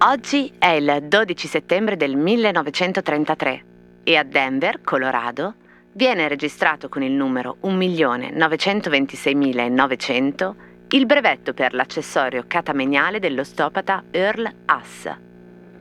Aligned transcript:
Oggi 0.00 0.52
è 0.58 0.68
il 0.68 1.06
12 1.08 1.48
settembre 1.48 1.96
del 1.96 2.14
1933 2.16 3.64
e 4.04 4.16
a 4.16 4.22
Denver, 4.22 4.80
Colorado, 4.80 5.54
viene 5.92 6.28
registrato 6.28 6.88
con 6.88 7.02
il 7.02 7.10
numero 7.12 7.56
1.926.900 7.64 10.54
il 10.90 11.04
brevetto 11.04 11.52
per 11.52 11.74
l'accessorio 11.74 12.44
catameniale 12.46 13.18
dell'ostopata 13.18 14.04
Earl 14.10 14.50
Haas. 14.64 15.14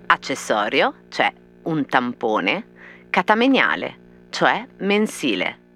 Accessorio, 0.08 0.96
cioè 1.10 1.32
un 1.64 1.86
tampone, 1.86 2.66
catameniale, 3.10 3.98
cioè 4.30 4.68
mensile. 4.80 5.67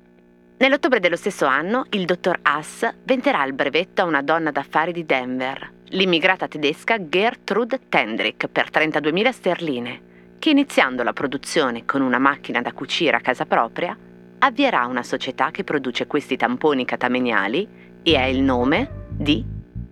Nell'ottobre 0.62 1.00
dello 1.00 1.16
stesso 1.16 1.48
anno 1.48 1.88
il 1.90 2.06
dottor 2.06 2.38
Haas 2.44 2.88
venderà 3.04 3.44
il 3.46 3.54
brevetto 3.54 4.04
a 4.04 4.06
una 4.06 4.22
donna 4.22 4.52
d'affari 4.52 4.92
di 4.92 5.08
Denver, 5.08 5.72
l'immigrata 5.86 6.48
tedesca 6.48 7.04
Gertrude 7.04 7.90
Tendrick 7.90 8.48
per 8.48 8.70
32.000 8.70 9.30
sterline, 9.32 10.02
che 10.38 10.52
iniziando 10.52 11.02
la 11.02 11.14
produzione 11.14 11.84
con 11.84 12.02
una 12.02 12.20
macchina 12.20 12.62
da 12.62 12.74
cucire 12.74 13.18
a 13.18 13.22
casa 13.22 13.48
propria, 13.48 13.98
avvierà 14.38 14.86
una 14.86 15.02
società 15.02 15.50
che 15.50 15.64
produce 15.64 16.06
questi 16.06 16.38
tamponi 16.38 16.86
catameniali 16.86 17.68
e 18.04 18.18
ha 18.18 18.28
il 18.28 18.44
nome 18.44 19.08
di 19.10 19.44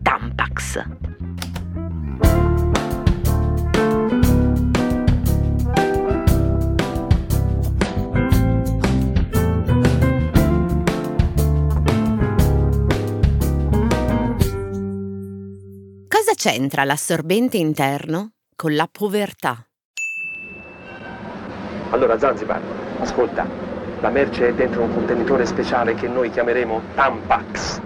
Tampax. 0.03 1.08
Cosa 16.29 16.51
c'entra 16.51 16.83
l'assorbente 16.83 17.57
interno 17.57 18.33
con 18.55 18.75
la 18.75 18.87
povertà? 18.91 19.65
Allora 21.89 22.19
Zanzibar, 22.19 22.61
ascolta, 22.99 23.47
la 23.99 24.09
merce 24.09 24.49
è 24.49 24.53
dentro 24.53 24.83
un 24.83 24.93
contenitore 24.93 25.47
speciale 25.47 25.95
che 25.95 26.07
noi 26.07 26.29
chiameremo 26.29 26.81
Tampax. 26.93 27.81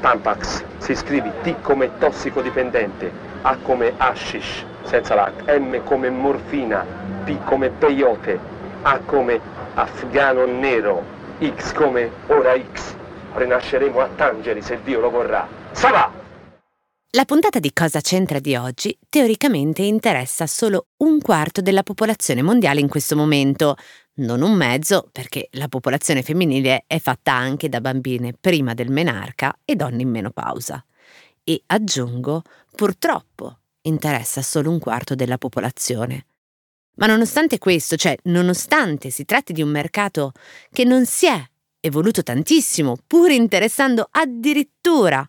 Tampax 0.00 0.64
si 0.78 0.94
scrive 0.94 1.30
T 1.42 1.60
come 1.60 1.98
tossicodipendente, 1.98 3.12
A 3.42 3.58
come 3.58 3.92
hashish, 3.98 4.64
senza 4.84 5.14
la 5.14 5.30
M 5.58 5.84
come 5.84 6.08
morfina, 6.08 6.86
P 7.24 7.36
come 7.44 7.68
peyote, 7.68 8.38
A 8.80 8.98
come 9.00 9.38
afgano 9.74 10.46
nero, 10.46 11.04
X 11.38 11.74
come 11.74 12.10
ora 12.28 12.54
X. 12.72 12.94
Rinasceremo 13.34 14.00
a 14.00 14.08
Tangeri 14.16 14.62
se 14.62 14.78
Dio 14.82 15.00
lo 15.00 15.10
vorrà. 15.10 15.46
Salà! 15.72 16.18
La 17.12 17.24
puntata 17.24 17.58
di 17.58 17.72
Cosa 17.72 18.02
c'entra 18.02 18.38
di 18.38 18.54
oggi 18.54 18.94
teoricamente 19.08 19.80
interessa 19.80 20.46
solo 20.46 20.88
un 20.98 21.22
quarto 21.22 21.62
della 21.62 21.82
popolazione 21.82 22.42
mondiale 22.42 22.80
in 22.80 22.88
questo 22.88 23.16
momento, 23.16 23.76
non 24.16 24.42
un 24.42 24.52
mezzo 24.52 25.08
perché 25.10 25.48
la 25.52 25.68
popolazione 25.68 26.22
femminile 26.22 26.84
è 26.86 26.98
fatta 26.98 27.32
anche 27.32 27.70
da 27.70 27.80
bambine 27.80 28.34
prima 28.38 28.74
del 28.74 28.90
menarca 28.90 29.58
e 29.64 29.74
donne 29.74 30.02
in 30.02 30.10
menopausa. 30.10 30.84
E 31.44 31.62
aggiungo, 31.64 32.42
purtroppo 32.76 33.60
interessa 33.84 34.42
solo 34.42 34.68
un 34.68 34.78
quarto 34.78 35.14
della 35.14 35.38
popolazione. 35.38 36.26
Ma 36.96 37.06
nonostante 37.06 37.56
questo, 37.56 37.96
cioè 37.96 38.18
nonostante 38.24 39.08
si 39.08 39.24
tratti 39.24 39.54
di 39.54 39.62
un 39.62 39.70
mercato 39.70 40.32
che 40.70 40.84
non 40.84 41.06
si 41.06 41.26
è 41.26 41.42
evoluto 41.80 42.22
tantissimo, 42.22 42.98
pur 43.06 43.30
interessando 43.30 44.06
addirittura 44.10 45.26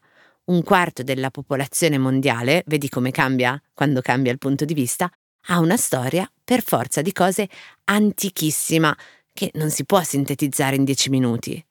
un 0.50 0.64
quarto 0.64 1.04
della 1.04 1.32
popolazione 1.32 1.98
mondiale, 1.98 2.64
vedi 2.66 2.90
come 2.90 3.12
cambia 3.12 3.62
quando 3.74 4.02
cambia 4.02 4.32
il 4.32 4.38
punto 4.38 4.66
di 4.66 4.74
vista, 4.74 5.10
ha 5.48 5.60
una 5.60 5.78
storia 5.78 6.30
per 6.44 6.64
forza 6.64 7.02
di 7.02 7.12
cose 7.12 7.48
antichissima 7.86 8.96
che 9.32 9.52
non 9.54 9.70
si 9.70 9.86
può 9.86 10.02
sintetizzare 10.04 10.76
in 10.76 10.84
dieci 10.84 11.10
minuti. 11.10 11.64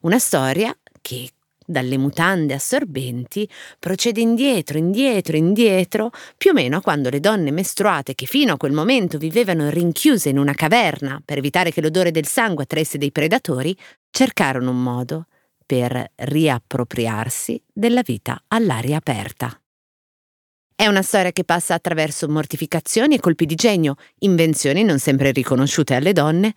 Una 0.00 0.18
storia 0.18 0.76
che 1.00 1.30
dalle 1.66 1.96
mutande 1.96 2.54
assorbenti 2.54 3.48
procede 3.78 4.20
indietro, 4.20 4.76
indietro, 4.76 5.36
indietro, 5.36 6.10
più 6.36 6.50
o 6.50 6.54
meno 6.54 6.78
a 6.78 6.82
quando 6.82 7.08
le 7.08 7.20
donne 7.20 7.50
mestruate 7.50 8.14
che 8.14 8.26
fino 8.26 8.54
a 8.54 8.56
quel 8.56 8.72
momento 8.72 9.16
vivevano 9.16 9.70
rinchiuse 9.70 10.28
in 10.28 10.38
una 10.38 10.52
caverna 10.52 11.22
per 11.24 11.38
evitare 11.38 11.72
che 11.72 11.80
l'odore 11.80 12.10
del 12.10 12.26
sangue 12.26 12.64
attraesse 12.64 12.98
dei 12.98 13.12
predatori, 13.12 13.74
cercarono 14.10 14.70
un 14.70 14.82
modo 14.82 15.26
per 15.64 16.12
riappropriarsi 16.14 17.62
della 17.72 18.02
vita 18.02 18.42
all'aria 18.48 18.96
aperta. 18.96 19.58
È 20.76 20.86
una 20.86 21.02
storia 21.02 21.30
che 21.30 21.44
passa 21.44 21.74
attraverso 21.74 22.28
mortificazioni 22.28 23.14
e 23.14 23.20
colpi 23.20 23.46
di 23.46 23.54
genio, 23.54 23.94
invenzioni 24.20 24.82
non 24.82 24.98
sempre 24.98 25.30
riconosciute 25.30 25.94
alle 25.94 26.12
donne, 26.12 26.52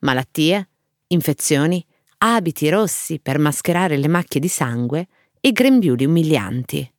malattie, 0.00 0.68
infezioni, 1.08 1.84
abiti 2.18 2.68
rossi 2.68 3.18
per 3.18 3.38
mascherare 3.38 3.96
le 3.96 4.08
macchie 4.08 4.40
di 4.40 4.48
sangue 4.48 5.06
e 5.40 5.52
grembiuli 5.52 6.04
umilianti. 6.04 6.92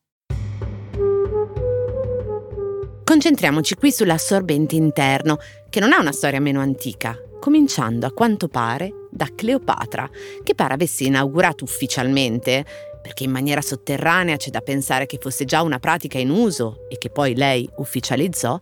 Concentriamoci 3.04 3.76
qui 3.76 3.92
sull'assorbente 3.92 4.76
interno, 4.76 5.38
che 5.70 5.80
non 5.80 5.94
ha 5.94 6.00
una 6.00 6.12
storia 6.12 6.40
meno 6.40 6.60
antica, 6.62 7.16
cominciando 7.44 8.06
a 8.06 8.14
quanto 8.14 8.48
pare 8.48 9.08
da 9.12 9.28
Cleopatra, 9.36 10.10
che 10.44 10.56
pare 10.56 10.76
avesse 10.76 11.04
inaugurato 11.04 11.66
ufficialmente, 11.66 12.64
perché 13.02 13.26
in 13.26 13.32
maniera 13.32 13.60
sotterranea 13.60 14.38
c'è 14.38 14.50
da 14.50 14.62
pensare 14.62 15.06
che 15.06 15.18
fosse 15.20 15.44
già 15.44 15.62
una 15.62 15.78
pratica 15.78 16.18
in 16.18 16.30
uso 16.30 16.88
e 16.88 16.98
che 16.98 17.10
poi 17.10 17.36
lei 17.36 17.70
ufficializzò, 17.76 18.58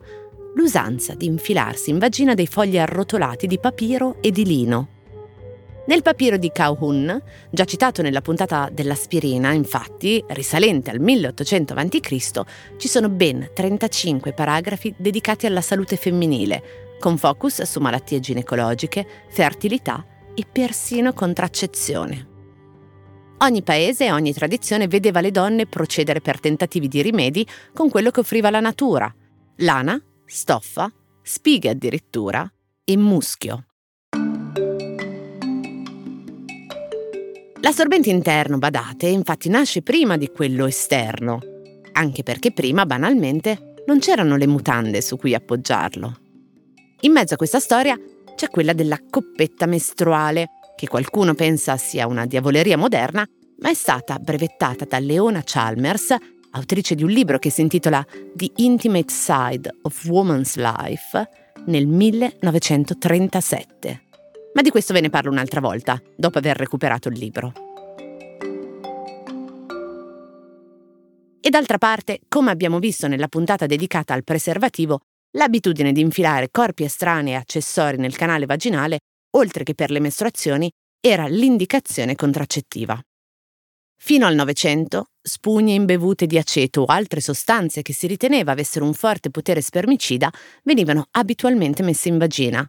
l'usanza 0.56 1.14
di 1.14 1.26
infilarsi 1.26 1.90
in 1.90 2.00
vagina 2.00 2.34
dei 2.34 2.48
fogli 2.48 2.76
arrotolati 2.76 3.46
di 3.46 3.60
papiro 3.60 4.16
e 4.20 4.32
di 4.32 4.44
lino. 4.44 4.88
Nel 5.86 6.02
papiro 6.02 6.36
di 6.36 6.50
Cauhun, 6.50 7.22
già 7.52 7.64
citato 7.64 8.02
nella 8.02 8.20
puntata 8.20 8.68
dell'aspirina, 8.72 9.52
infatti, 9.52 10.24
risalente 10.30 10.90
al 10.90 10.98
1800 10.98 11.74
a.C., 11.74 12.42
ci 12.78 12.88
sono 12.88 13.08
ben 13.08 13.48
35 13.54 14.32
paragrafi 14.32 14.92
dedicati 14.96 15.46
alla 15.46 15.60
salute 15.60 15.94
femminile, 15.96 16.90
con 17.02 17.18
focus 17.18 17.62
su 17.62 17.80
malattie 17.80 18.20
ginecologiche, 18.20 19.04
fertilità 19.28 20.06
e 20.36 20.46
persino 20.50 21.12
contraccezione. 21.12 22.28
Ogni 23.38 23.64
paese 23.64 24.04
e 24.04 24.12
ogni 24.12 24.32
tradizione 24.32 24.86
vedeva 24.86 25.20
le 25.20 25.32
donne 25.32 25.66
procedere 25.66 26.20
per 26.20 26.38
tentativi 26.38 26.86
di 26.86 27.02
rimedi 27.02 27.44
con 27.74 27.90
quello 27.90 28.12
che 28.12 28.20
offriva 28.20 28.50
la 28.50 28.60
natura, 28.60 29.12
lana, 29.56 30.00
stoffa, 30.24 30.92
spighe 31.22 31.70
addirittura 31.70 32.48
e 32.84 32.96
muschio. 32.96 33.66
L'assorbente 37.62 38.10
interno, 38.10 38.58
badate, 38.58 39.08
infatti 39.08 39.48
nasce 39.48 39.82
prima 39.82 40.16
di 40.16 40.28
quello 40.28 40.66
esterno, 40.66 41.40
anche 41.94 42.22
perché 42.22 42.52
prima, 42.52 42.86
banalmente, 42.86 43.74
non 43.88 43.98
c'erano 43.98 44.36
le 44.36 44.46
mutande 44.46 45.00
su 45.02 45.16
cui 45.16 45.34
appoggiarlo. 45.34 46.21
In 47.04 47.10
mezzo 47.10 47.34
a 47.34 47.36
questa 47.36 47.58
storia 47.58 47.98
c'è 48.36 48.48
quella 48.48 48.74
della 48.74 48.96
coppetta 49.10 49.66
mestruale, 49.66 50.50
che 50.76 50.86
qualcuno 50.86 51.34
pensa 51.34 51.76
sia 51.76 52.06
una 52.06 52.26
diavoleria 52.26 52.76
moderna, 52.76 53.26
ma 53.58 53.70
è 53.70 53.74
stata 53.74 54.20
brevettata 54.20 54.84
da 54.84 55.00
Leona 55.00 55.42
Chalmers, 55.44 56.14
autrice 56.52 56.94
di 56.94 57.02
un 57.02 57.10
libro 57.10 57.40
che 57.40 57.50
si 57.50 57.60
intitola 57.60 58.06
The 58.34 58.52
Intimate 58.56 59.12
Side 59.12 59.78
of 59.82 60.04
Woman's 60.04 60.54
Life, 60.54 61.28
nel 61.66 61.88
1937. 61.88 64.02
Ma 64.54 64.62
di 64.62 64.70
questo 64.70 64.92
ve 64.92 65.00
ne 65.00 65.10
parlo 65.10 65.32
un'altra 65.32 65.60
volta, 65.60 66.00
dopo 66.16 66.38
aver 66.38 66.56
recuperato 66.56 67.08
il 67.08 67.18
libro. 67.18 67.52
E 71.40 71.50
d'altra 71.50 71.78
parte, 71.78 72.20
come 72.28 72.52
abbiamo 72.52 72.78
visto 72.78 73.08
nella 73.08 73.26
puntata 73.26 73.66
dedicata 73.66 74.14
al 74.14 74.22
preservativo, 74.22 75.00
l'abitudine 75.32 75.92
di 75.92 76.00
infilare 76.00 76.50
corpi 76.50 76.84
estranei 76.84 77.34
e 77.34 77.36
accessori 77.36 77.96
nel 77.96 78.16
canale 78.16 78.46
vaginale, 78.46 79.00
oltre 79.36 79.64
che 79.64 79.74
per 79.74 79.90
le 79.90 80.00
mestruazioni, 80.00 80.70
era 81.00 81.26
l'indicazione 81.26 82.14
contraccettiva. 82.14 83.00
Fino 84.04 84.26
al 84.26 84.34
Novecento, 84.34 85.06
spugne 85.20 85.74
imbevute 85.74 86.26
di 86.26 86.36
aceto 86.36 86.82
o 86.82 86.84
altre 86.86 87.20
sostanze 87.20 87.82
che 87.82 87.92
si 87.92 88.08
riteneva 88.08 88.50
avessero 88.50 88.84
un 88.84 88.94
forte 88.94 89.30
potere 89.30 89.60
spermicida 89.60 90.28
venivano 90.64 91.06
abitualmente 91.12 91.84
messe 91.84 92.08
in 92.08 92.18
vagina. 92.18 92.68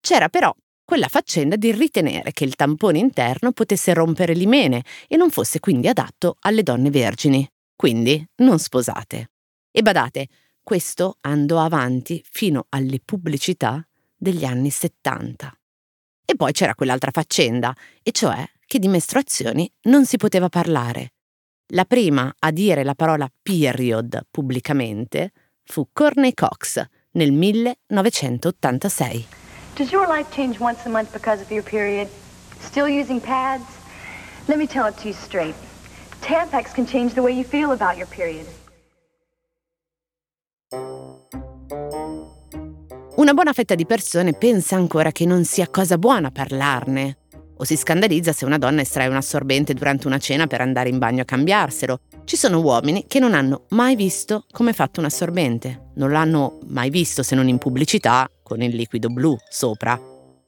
C'era 0.00 0.30
però 0.30 0.54
quella 0.82 1.08
faccenda 1.08 1.56
di 1.56 1.70
ritenere 1.70 2.32
che 2.32 2.44
il 2.44 2.56
tampone 2.56 2.98
interno 2.98 3.52
potesse 3.52 3.92
rompere 3.92 4.32
l'imene 4.32 4.82
e 5.06 5.16
non 5.16 5.30
fosse 5.30 5.60
quindi 5.60 5.86
adatto 5.86 6.36
alle 6.40 6.62
donne 6.62 6.90
vergini, 6.90 7.46
quindi 7.76 8.26
non 8.36 8.58
sposate. 8.58 9.30
E 9.70 9.82
badate, 9.82 10.26
questo 10.62 11.16
andò 11.22 11.58
avanti 11.60 12.24
fino 12.30 12.66
alle 12.70 13.00
pubblicità 13.04 13.86
degli 14.16 14.44
anni 14.44 14.70
70. 14.70 15.52
E 16.24 16.36
poi 16.36 16.52
c'era 16.52 16.74
quell'altra 16.74 17.10
faccenda, 17.10 17.74
e 18.02 18.12
cioè 18.12 18.48
che 18.66 18.78
di 18.78 18.88
mestruazioni 18.88 19.70
non 19.84 20.06
si 20.06 20.16
poteva 20.16 20.48
parlare. 20.48 21.14
La 21.72 21.84
prima 21.84 22.32
a 22.38 22.50
dire 22.50 22.84
la 22.84 22.94
parola 22.94 23.28
period 23.42 24.26
pubblicamente 24.30 25.32
fu 25.64 25.88
Courtney 25.92 26.34
Cox 26.34 26.84
nel 27.12 27.32
1986. 27.32 29.26
Does 29.76 29.90
your 29.90 30.06
life 30.06 30.30
change 30.30 30.60
once 30.60 30.86
a 30.86 30.88
month 30.88 31.12
because 31.12 31.42
of 31.42 31.50
your 31.50 31.64
period? 31.64 32.08
Still 32.60 32.86
using 32.88 33.20
pads? 33.20 33.64
Let 34.46 34.58
me 34.58 34.66
tell 34.66 34.86
it 34.86 34.96
to 34.98 35.08
you 35.08 35.14
straight. 35.14 35.54
Tampax 36.20 36.72
can 36.74 36.86
change 36.86 37.14
the 37.14 37.22
way 37.22 37.32
you 37.32 37.44
feel 37.44 37.72
about 37.72 37.96
your 37.96 38.06
period. 38.08 38.46
Una 43.20 43.34
buona 43.34 43.52
fetta 43.52 43.74
di 43.74 43.84
persone 43.84 44.32
pensa 44.32 44.76
ancora 44.76 45.12
che 45.12 45.26
non 45.26 45.44
sia 45.44 45.68
cosa 45.68 45.98
buona 45.98 46.30
parlarne, 46.30 47.18
o 47.58 47.64
si 47.64 47.76
scandalizza 47.76 48.32
se 48.32 48.46
una 48.46 48.56
donna 48.56 48.80
estrae 48.80 49.08
un 49.08 49.16
assorbente 49.16 49.74
durante 49.74 50.06
una 50.06 50.16
cena 50.16 50.46
per 50.46 50.62
andare 50.62 50.88
in 50.88 50.96
bagno 50.96 51.20
a 51.20 51.26
cambiarselo. 51.26 52.00
Ci 52.24 52.36
sono 52.38 52.60
uomini 52.60 53.04
che 53.06 53.18
non 53.18 53.34
hanno 53.34 53.66
mai 53.72 53.94
visto 53.94 54.46
come 54.50 54.70
è 54.70 54.72
fatto 54.72 55.00
un 55.00 55.06
assorbente, 55.06 55.90
non 55.96 56.12
l'hanno 56.12 56.60
mai 56.68 56.88
visto 56.88 57.22
se 57.22 57.34
non 57.34 57.46
in 57.46 57.58
pubblicità 57.58 58.26
con 58.42 58.62
il 58.62 58.74
liquido 58.74 59.10
blu 59.10 59.36
sopra. 59.50 60.00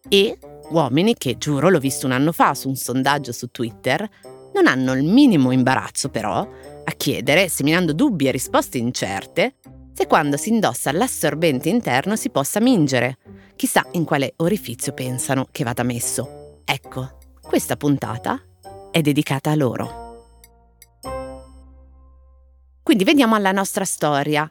E 0.08 0.38
uomini 0.70 1.14
che, 1.18 1.36
giuro, 1.36 1.68
l'ho 1.68 1.78
visto 1.78 2.06
un 2.06 2.12
anno 2.12 2.32
fa 2.32 2.54
su 2.54 2.68
un 2.68 2.76
sondaggio 2.76 3.32
su 3.32 3.48
Twitter, 3.50 4.08
non 4.54 4.66
hanno 4.66 4.94
il 4.94 5.04
minimo 5.04 5.52
imbarazzo 5.52 6.08
però 6.08 6.38
a 6.38 6.92
chiedere, 6.96 7.50
seminando 7.50 7.92
dubbi 7.92 8.28
e 8.28 8.30
risposte 8.30 8.78
incerte, 8.78 9.56
se 9.92 10.06
quando 10.06 10.36
si 10.36 10.48
indossa 10.48 10.92
l'assorbente 10.92 11.68
interno 11.68 12.16
si 12.16 12.30
possa 12.30 12.60
mingere. 12.60 13.18
Chissà 13.56 13.86
in 13.92 14.04
quale 14.04 14.34
orifizio 14.36 14.92
pensano 14.92 15.48
che 15.50 15.64
vada 15.64 15.82
messo. 15.82 16.60
Ecco, 16.64 17.18
questa 17.40 17.76
puntata 17.76 18.40
è 18.90 19.00
dedicata 19.00 19.50
a 19.50 19.54
loro. 19.54 20.00
Quindi 22.82 23.04
veniamo 23.04 23.34
alla 23.34 23.52
nostra 23.52 23.84
storia. 23.84 24.50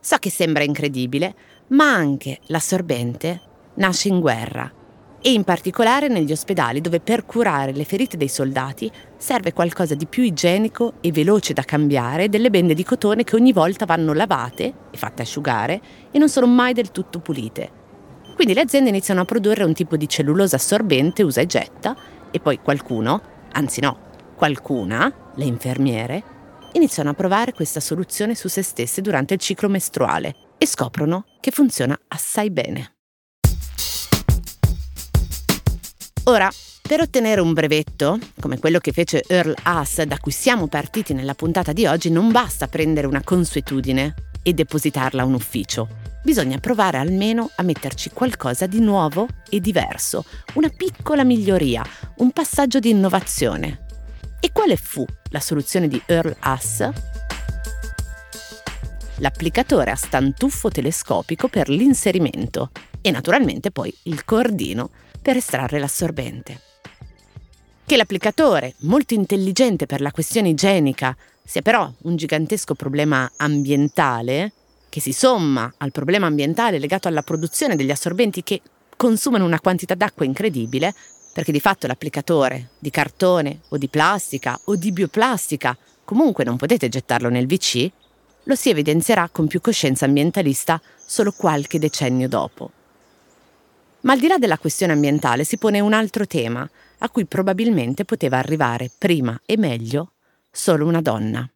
So 0.00 0.16
che 0.16 0.30
sembra 0.30 0.64
incredibile, 0.64 1.34
ma 1.68 1.92
anche 1.92 2.38
l'assorbente 2.46 3.40
nasce 3.74 4.08
in 4.08 4.20
guerra 4.20 4.78
e 5.22 5.32
in 5.32 5.44
particolare 5.44 6.08
negli 6.08 6.32
ospedali 6.32 6.80
dove 6.80 7.00
per 7.00 7.26
curare 7.26 7.72
le 7.72 7.84
ferite 7.84 8.16
dei 8.16 8.28
soldati 8.28 8.90
serve 9.16 9.52
qualcosa 9.52 9.94
di 9.94 10.06
più 10.06 10.22
igienico 10.22 10.94
e 11.00 11.12
veloce 11.12 11.52
da 11.52 11.62
cambiare 11.62 12.28
delle 12.28 12.50
bende 12.50 12.74
di 12.74 12.84
cotone 12.84 13.24
che 13.24 13.36
ogni 13.36 13.52
volta 13.52 13.84
vanno 13.84 14.12
lavate 14.12 14.72
e 14.90 14.96
fatte 14.96 15.22
asciugare 15.22 15.80
e 16.10 16.18
non 16.18 16.28
sono 16.28 16.46
mai 16.46 16.72
del 16.72 16.90
tutto 16.90 17.20
pulite. 17.20 17.78
Quindi 18.34 18.54
le 18.54 18.62
aziende 18.62 18.88
iniziano 18.88 19.20
a 19.20 19.26
produrre 19.26 19.64
un 19.64 19.74
tipo 19.74 19.96
di 19.96 20.08
cellulosa 20.08 20.56
assorbente 20.56 21.22
usa 21.22 21.42
e 21.42 21.46
getta 21.46 21.94
e 22.30 22.40
poi 22.40 22.58
qualcuno, 22.60 23.20
anzi 23.52 23.80
no, 23.80 23.98
qualcuna, 24.34 25.12
le 25.34 25.44
infermiere, 25.44 26.22
iniziano 26.72 27.10
a 27.10 27.14
provare 27.14 27.52
questa 27.52 27.80
soluzione 27.80 28.34
su 28.34 28.48
se 28.48 28.62
stesse 28.62 29.02
durante 29.02 29.34
il 29.34 29.40
ciclo 29.40 29.68
mestruale 29.68 30.34
e 30.56 30.66
scoprono 30.66 31.24
che 31.40 31.50
funziona 31.50 31.98
assai 32.08 32.50
bene. 32.50 32.99
Ora, 36.24 36.50
per 36.82 37.00
ottenere 37.00 37.40
un 37.40 37.54
brevetto, 37.54 38.18
come 38.40 38.58
quello 38.58 38.78
che 38.78 38.92
fece 38.92 39.22
Earl 39.26 39.54
Haas 39.62 40.02
da 40.02 40.18
cui 40.18 40.32
siamo 40.32 40.66
partiti 40.66 41.14
nella 41.14 41.34
puntata 41.34 41.72
di 41.72 41.86
oggi, 41.86 42.10
non 42.10 42.30
basta 42.30 42.68
prendere 42.68 43.06
una 43.06 43.22
consuetudine 43.22 44.14
e 44.42 44.52
depositarla 44.52 45.22
a 45.22 45.24
un 45.24 45.34
ufficio. 45.34 45.88
Bisogna 46.22 46.58
provare 46.58 46.98
almeno 46.98 47.50
a 47.56 47.62
metterci 47.62 48.10
qualcosa 48.10 48.66
di 48.66 48.80
nuovo 48.80 49.26
e 49.48 49.60
diverso, 49.60 50.24
una 50.54 50.68
piccola 50.68 51.24
miglioria, 51.24 51.82
un 52.16 52.30
passaggio 52.32 52.78
di 52.78 52.90
innovazione. 52.90 53.86
E 54.40 54.52
quale 54.52 54.76
fu 54.76 55.04
la 55.30 55.40
soluzione 55.40 55.88
di 55.88 56.00
Earl 56.04 56.36
Haas? 56.40 56.88
L'applicatore 59.16 59.90
a 59.90 59.96
stantuffo 59.96 60.68
telescopico 60.68 61.48
per 61.48 61.70
l'inserimento 61.70 62.70
e 63.00 63.10
naturalmente 63.10 63.70
poi 63.70 63.94
il 64.04 64.24
cordino 64.24 64.90
per 65.20 65.36
estrarre 65.36 65.78
l'assorbente. 65.78 66.60
Che 67.84 67.96
l'applicatore, 67.96 68.74
molto 68.80 69.14
intelligente 69.14 69.86
per 69.86 70.00
la 70.00 70.12
questione 70.12 70.50
igienica, 70.50 71.16
sia 71.42 71.62
però 71.62 71.92
un 72.02 72.14
gigantesco 72.14 72.74
problema 72.74 73.30
ambientale, 73.36 74.52
che 74.88 75.00
si 75.00 75.12
somma 75.12 75.72
al 75.78 75.90
problema 75.90 76.26
ambientale 76.26 76.78
legato 76.78 77.08
alla 77.08 77.22
produzione 77.22 77.74
degli 77.74 77.90
assorbenti 77.90 78.42
che 78.42 78.60
consumano 78.96 79.44
una 79.44 79.60
quantità 79.60 79.94
d'acqua 79.94 80.24
incredibile, 80.24 80.94
perché 81.32 81.52
di 81.52 81.60
fatto 81.60 81.86
l'applicatore 81.86 82.70
di 82.78 82.90
cartone 82.90 83.60
o 83.70 83.76
di 83.76 83.88
plastica 83.88 84.60
o 84.64 84.76
di 84.76 84.92
bioplastica 84.92 85.76
comunque 86.04 86.44
non 86.44 86.56
potete 86.56 86.88
gettarlo 86.88 87.28
nel 87.28 87.46
VC, 87.46 87.90
lo 88.44 88.54
si 88.54 88.70
evidenzierà 88.70 89.28
con 89.30 89.46
più 89.46 89.60
coscienza 89.60 90.04
ambientalista 90.04 90.80
solo 91.04 91.32
qualche 91.32 91.78
decennio 91.78 92.28
dopo. 92.28 92.70
Ma 94.02 94.12
al 94.12 94.18
di 94.18 94.28
là 94.28 94.38
della 94.38 94.58
questione 94.58 94.92
ambientale 94.92 95.44
si 95.44 95.58
pone 95.58 95.80
un 95.80 95.92
altro 95.92 96.26
tema, 96.26 96.68
a 96.98 97.10
cui 97.10 97.26
probabilmente 97.26 98.04
poteva 98.04 98.38
arrivare 98.38 98.90
prima 98.96 99.38
e 99.44 99.56
meglio 99.56 100.12
solo 100.50 100.86
una 100.86 101.00
donna. 101.00 101.48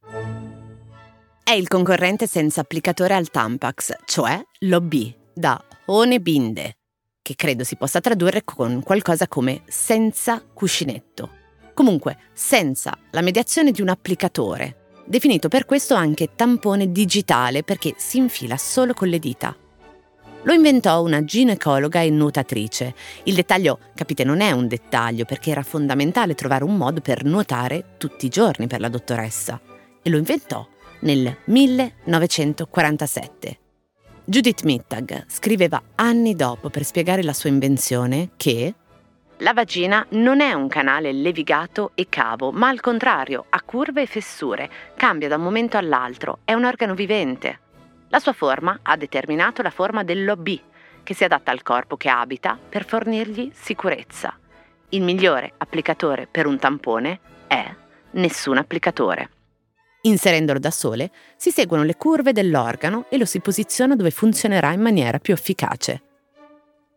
È 1.42 1.52
il 1.52 1.68
concorrente 1.68 2.26
senza 2.26 2.62
applicatore 2.62 3.14
al 3.14 3.30
Tampax, 3.30 3.96
cioè 4.04 4.42
l'OB, 4.60 5.14
da 5.32 5.62
One 5.86 6.20
Binde, 6.20 6.76
che 7.20 7.34
credo 7.34 7.64
si 7.64 7.76
possa 7.76 8.00
tradurre 8.00 8.44
con 8.44 8.82
qualcosa 8.82 9.28
come 9.28 9.62
senza 9.66 10.42
cuscinetto. 10.52 11.42
Comunque, 11.74 12.18
senza 12.32 12.96
la 13.10 13.20
mediazione 13.20 13.72
di 13.72 13.82
un 13.82 13.88
applicatore, 13.88 15.02
definito 15.04 15.48
per 15.48 15.66
questo 15.66 15.94
anche 15.94 16.30
tampone 16.34 16.92
digitale 16.92 17.62
perché 17.62 17.94
si 17.96 18.18
infila 18.18 18.56
solo 18.56 18.94
con 18.94 19.08
le 19.08 19.18
dita. 19.18 19.54
Lo 20.44 20.52
inventò 20.52 21.02
una 21.02 21.24
ginecologa 21.24 22.02
e 22.02 22.10
nuotatrice. 22.10 22.94
Il 23.24 23.34
dettaglio, 23.34 23.78
capite, 23.94 24.24
non 24.24 24.42
è 24.42 24.50
un 24.50 24.68
dettaglio 24.68 25.24
perché 25.24 25.50
era 25.50 25.62
fondamentale 25.62 26.34
trovare 26.34 26.64
un 26.64 26.76
modo 26.76 27.00
per 27.00 27.24
nuotare 27.24 27.94
tutti 27.96 28.26
i 28.26 28.28
giorni 28.28 28.66
per 28.66 28.80
la 28.80 28.90
dottoressa. 28.90 29.58
E 30.02 30.10
lo 30.10 30.18
inventò 30.18 30.68
nel 31.00 31.34
1947. 31.46 33.58
Judith 34.26 34.64
Mittag 34.64 35.24
scriveva 35.28 35.82
anni 35.94 36.34
dopo 36.34 36.68
per 36.68 36.84
spiegare 36.84 37.22
la 37.22 37.32
sua 37.32 37.48
invenzione 37.48 38.32
che 38.36 38.74
la 39.38 39.54
vagina 39.54 40.06
non 40.10 40.40
è 40.40 40.52
un 40.52 40.68
canale 40.68 41.10
levigato 41.12 41.92
e 41.94 42.06
cavo, 42.10 42.52
ma 42.52 42.68
al 42.68 42.80
contrario 42.80 43.46
ha 43.48 43.62
curve 43.62 44.02
e 44.02 44.06
fessure, 44.06 44.68
cambia 44.94 45.28
da 45.28 45.36
un 45.36 45.42
momento 45.42 45.78
all'altro, 45.78 46.40
è 46.44 46.52
un 46.52 46.64
organo 46.64 46.94
vivente. 46.94 47.60
La 48.14 48.20
sua 48.20 48.32
forma 48.32 48.78
ha 48.80 48.96
determinato 48.96 49.60
la 49.60 49.70
forma 49.70 50.04
dell'OB, 50.04 50.60
che 51.02 51.14
si 51.14 51.24
adatta 51.24 51.50
al 51.50 51.62
corpo 51.62 51.96
che 51.96 52.08
abita 52.08 52.56
per 52.68 52.84
fornirgli 52.84 53.50
sicurezza. 53.52 54.38
Il 54.90 55.02
migliore 55.02 55.54
applicatore 55.56 56.28
per 56.30 56.46
un 56.46 56.56
tampone 56.56 57.18
è 57.48 57.74
nessun 58.12 58.56
applicatore. 58.58 59.30
Inserendolo 60.02 60.60
da 60.60 60.70
sole, 60.70 61.10
si 61.36 61.50
seguono 61.50 61.82
le 61.82 61.96
curve 61.96 62.30
dell'organo 62.30 63.06
e 63.08 63.18
lo 63.18 63.24
si 63.24 63.40
posiziona 63.40 63.96
dove 63.96 64.12
funzionerà 64.12 64.70
in 64.70 64.80
maniera 64.80 65.18
più 65.18 65.34
efficace. 65.34 66.02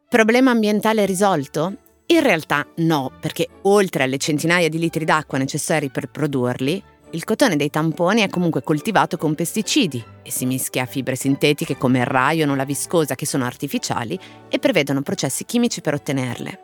Problema 0.07 0.51
ambientale 0.51 1.03
risolto? 1.07 1.77
In 2.05 2.21
realtà 2.21 2.63
no, 2.75 3.12
perché 3.19 3.47
oltre 3.63 4.03
alle 4.03 4.19
centinaia 4.19 4.69
di 4.69 4.77
litri 4.77 5.03
d'acqua 5.03 5.39
necessari 5.39 5.89
per 5.89 6.12
produrli, 6.12 6.83
il 7.11 7.23
cotone 7.23 7.55
dei 7.55 7.69
tamponi 7.69 8.21
è 8.21 8.29
comunque 8.29 8.63
coltivato 8.63 9.15
con 9.15 9.33
pesticidi 9.33 10.03
e 10.21 10.29
si 10.29 10.45
mischia 10.45 10.83
a 10.83 10.85
fibre 10.85 11.15
sintetiche 11.15 11.77
come 11.77 11.99
il 11.99 12.05
rayon 12.05 12.49
o 12.49 12.55
la 12.55 12.65
viscosa 12.65 13.15
che 13.15 13.25
sono 13.25 13.45
artificiali 13.45 14.19
e 14.49 14.59
prevedono 14.59 15.01
processi 15.01 15.45
chimici 15.45 15.79
per 15.79 15.93
ottenerle. 15.93 16.59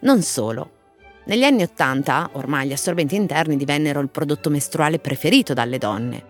Non 0.00 0.22
solo. 0.22 0.78
Negli 1.26 1.44
anni 1.44 1.62
Ottanta 1.62 2.30
ormai 2.32 2.68
gli 2.68 2.72
assorbenti 2.72 3.16
interni 3.16 3.58
divennero 3.58 4.00
il 4.00 4.08
prodotto 4.08 4.48
mestruale 4.48 4.98
preferito 4.98 5.52
dalle 5.52 5.76
donne. 5.76 6.24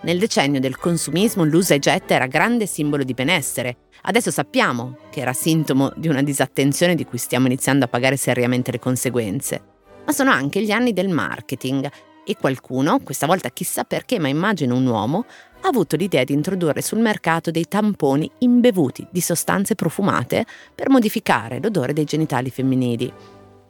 Nel 0.00 0.18
decennio 0.18 0.58
del 0.58 0.78
consumismo 0.78 1.44
l'usa 1.44 1.74
e 1.74 1.78
getta 1.78 2.14
era 2.14 2.26
grande 2.26 2.64
simbolo 2.64 3.04
di 3.04 3.12
benessere. 3.12 3.76
Adesso 4.02 4.30
sappiamo 4.30 4.96
che 5.10 5.20
era 5.20 5.34
sintomo 5.34 5.92
di 5.96 6.08
una 6.08 6.22
disattenzione 6.22 6.94
di 6.94 7.04
cui 7.04 7.18
stiamo 7.18 7.44
iniziando 7.44 7.84
a 7.84 7.88
pagare 7.88 8.16
seriamente 8.16 8.70
le 8.70 8.78
conseguenze. 8.78 9.62
Ma 10.06 10.12
sono 10.12 10.30
anche 10.30 10.62
gli 10.62 10.70
anni 10.70 10.94
del 10.94 11.10
marketing 11.10 11.90
e 12.24 12.36
qualcuno, 12.36 13.00
questa 13.00 13.26
volta 13.26 13.50
chissà 13.50 13.84
perché, 13.84 14.18
ma 14.18 14.28
immagino 14.28 14.76
un 14.76 14.86
uomo, 14.86 15.24
ha 15.62 15.68
avuto 15.68 15.96
l'idea 15.96 16.24
di 16.24 16.32
introdurre 16.32 16.82
sul 16.82 16.98
mercato 17.00 17.50
dei 17.50 17.66
tamponi 17.68 18.30
imbevuti 18.38 19.06
di 19.10 19.20
sostanze 19.20 19.74
profumate 19.74 20.46
per 20.74 20.88
modificare 20.88 21.60
l'odore 21.60 21.92
dei 21.92 22.04
genitali 22.04 22.50
femminili. 22.50 23.12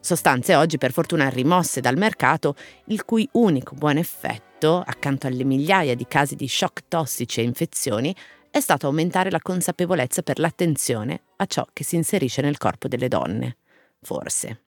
Sostanze 0.00 0.54
oggi 0.54 0.78
per 0.78 0.92
fortuna 0.92 1.28
rimosse 1.28 1.80
dal 1.80 1.96
mercato, 1.96 2.54
il 2.86 3.04
cui 3.04 3.28
unico 3.32 3.74
buon 3.74 3.98
effetto, 3.98 4.82
accanto 4.84 5.26
alle 5.26 5.44
migliaia 5.44 5.94
di 5.94 6.06
casi 6.06 6.36
di 6.36 6.48
shock 6.48 6.84
tossici 6.88 7.40
e 7.40 7.44
infezioni, 7.44 8.14
è 8.50 8.60
stato 8.60 8.86
aumentare 8.86 9.30
la 9.30 9.40
consapevolezza 9.40 10.22
per 10.22 10.38
l'attenzione 10.38 11.22
a 11.36 11.46
ciò 11.46 11.66
che 11.72 11.84
si 11.84 11.96
inserisce 11.96 12.42
nel 12.42 12.58
corpo 12.58 12.88
delle 12.88 13.08
donne. 13.08 13.58
Forse. 14.00 14.62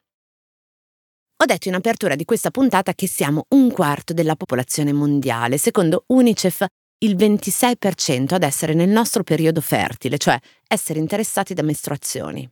Ho 1.43 1.45
detto 1.45 1.67
in 1.67 1.75
apertura 1.75 2.15
di 2.15 2.23
questa 2.23 2.51
puntata 2.51 2.93
che 2.93 3.05
siamo 3.05 3.47
un 3.49 3.69
quarto 3.69 4.13
della 4.13 4.37
popolazione 4.37 4.93
mondiale. 4.93 5.57
Secondo 5.57 6.05
UNICEF, 6.07 6.65
il 6.99 7.17
26% 7.17 8.33
ad 8.33 8.43
essere 8.43 8.73
nel 8.73 8.87
nostro 8.87 9.23
periodo 9.23 9.59
fertile, 9.59 10.17
cioè 10.17 10.39
essere 10.65 10.99
interessati 10.99 11.53
da 11.53 11.61
mestruazioni. 11.61 12.49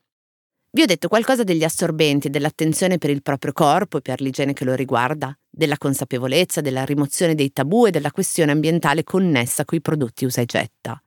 Vi 0.71 0.81
ho 0.81 0.85
detto 0.85 1.07
qualcosa 1.07 1.45
degli 1.45 1.63
assorbenti, 1.63 2.29
dell'attenzione 2.29 2.97
per 2.97 3.11
il 3.11 3.21
proprio 3.21 3.53
corpo 3.53 3.99
e 3.99 4.01
per 4.01 4.19
l'igiene 4.19 4.51
che 4.51 4.65
lo 4.65 4.75
riguarda, 4.75 5.33
della 5.49 5.77
consapevolezza, 5.77 6.59
della 6.59 6.83
rimozione 6.83 7.33
dei 7.33 7.53
tabù 7.53 7.85
e 7.85 7.91
della 7.91 8.11
questione 8.11 8.51
ambientale 8.51 9.05
connessa 9.05 9.63
coi 9.63 9.79
prodotti 9.79 10.25
usa 10.25 10.41
e 10.41 10.45
getta. 10.45 11.01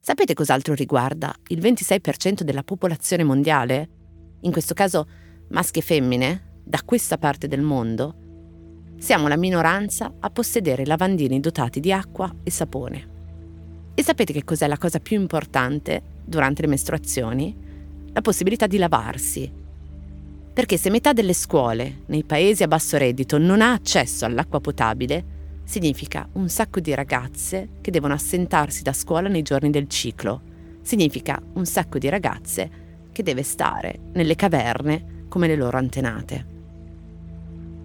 Sapete 0.00 0.34
cos'altro 0.34 0.74
riguarda 0.74 1.32
il 1.50 1.60
26% 1.60 2.42
della 2.42 2.64
popolazione 2.64 3.22
mondiale? 3.22 3.90
In 4.40 4.50
questo 4.50 4.74
caso 4.74 5.06
maschi 5.50 5.78
e 5.78 5.82
femmine, 5.82 6.50
da 6.64 6.80
questa 6.84 7.18
parte 7.18 7.48
del 7.48 7.62
mondo, 7.62 8.14
siamo 9.02 9.26
la 9.26 9.36
minoranza 9.36 10.12
a 10.20 10.30
possedere 10.30 10.86
lavandini 10.86 11.40
dotati 11.40 11.80
di 11.80 11.92
acqua 11.92 12.32
e 12.44 12.50
sapone. 12.52 13.10
E 13.94 14.02
sapete 14.04 14.32
che 14.32 14.44
cos'è 14.44 14.68
la 14.68 14.78
cosa 14.78 15.00
più 15.00 15.20
importante 15.20 16.20
durante 16.24 16.62
le 16.62 16.68
mestruazioni? 16.68 17.54
La 18.12 18.20
possibilità 18.20 18.68
di 18.68 18.78
lavarsi. 18.78 19.52
Perché 20.52 20.76
se 20.76 20.88
metà 20.88 21.12
delle 21.12 21.32
scuole 21.32 22.02
nei 22.06 22.22
paesi 22.22 22.62
a 22.62 22.68
basso 22.68 22.96
reddito 22.96 23.38
non 23.38 23.60
ha 23.60 23.72
accesso 23.72 24.24
all'acqua 24.24 24.60
potabile, 24.60 25.24
significa 25.64 26.28
un 26.34 26.48
sacco 26.48 26.78
di 26.78 26.94
ragazze 26.94 27.68
che 27.80 27.90
devono 27.90 28.14
assentarsi 28.14 28.82
da 28.82 28.92
scuola 28.92 29.28
nei 29.28 29.42
giorni 29.42 29.70
del 29.70 29.88
ciclo. 29.88 30.42
Significa 30.82 31.42
un 31.54 31.66
sacco 31.66 31.98
di 31.98 32.08
ragazze 32.08 32.70
che 33.10 33.22
deve 33.22 33.42
stare 33.42 33.98
nelle 34.12 34.36
caverne 34.36 35.24
come 35.28 35.48
le 35.48 35.56
loro 35.56 35.76
antenate. 35.76 36.51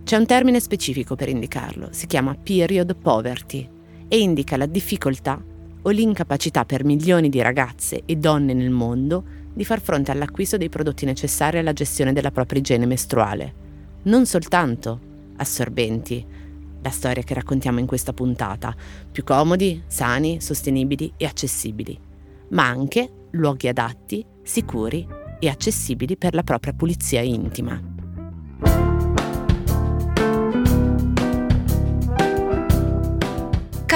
C'è 0.08 0.16
un 0.16 0.26
termine 0.26 0.62
specifico 0.62 1.16
per 1.18 1.28
indicarlo, 1.28 1.90
si 1.92 2.08
chiama 2.08 2.34
period 2.34 2.96
poverty 2.96 3.70
e 4.08 4.18
indica 4.22 4.56
la 4.56 4.66
difficoltà 4.66 5.38
o 5.82 5.90
l'incapacità 5.90 6.64
per 6.64 6.86
milioni 6.86 7.28
di 7.28 7.42
ragazze 7.42 8.04
e 8.06 8.16
donne 8.16 8.54
nel 8.54 8.70
mondo 8.70 9.26
di 9.54 9.66
far 9.66 9.82
fronte 9.82 10.12
all'acquisto 10.12 10.56
dei 10.56 10.70
prodotti 10.70 11.04
necessari 11.04 11.58
alla 11.58 11.74
gestione 11.74 12.14
della 12.14 12.32
propria 12.32 12.62
igiene 12.62 12.86
mestruale. 12.86 13.54
Non 14.04 14.26
soltanto 14.26 14.98
assorbenti, 15.36 16.26
la 16.82 16.90
storia 16.90 17.24
che 17.24 17.34
raccontiamo 17.34 17.80
in 17.80 17.86
questa 17.86 18.14
puntata, 18.14 18.74
più 19.12 19.26
comodi, 19.26 19.84
sani, 19.88 20.40
sostenibili 20.40 21.12
e 21.18 21.26
accessibili, 21.26 22.00
ma 22.52 22.66
anche 22.66 23.12
luoghi 23.32 23.68
adatti, 23.68 24.26
sicuri 24.42 25.06
e 25.38 25.50
accessibili 25.50 26.16
per 26.16 26.34
la 26.34 26.44
propria 26.44 26.72
pulizia 26.72 27.20
intima. 27.20 27.96